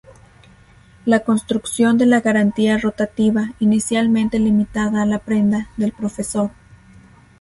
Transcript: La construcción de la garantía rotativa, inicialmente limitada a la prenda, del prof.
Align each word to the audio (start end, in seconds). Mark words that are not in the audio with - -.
La 1.05 1.19
construcción 1.19 1.99
de 1.99 2.07
la 2.07 2.21
garantía 2.21 2.75
rotativa, 2.79 3.51
inicialmente 3.59 4.39
limitada 4.39 5.03
a 5.03 5.05
la 5.05 5.19
prenda, 5.19 5.69
del 5.77 5.91
prof. 5.91 6.17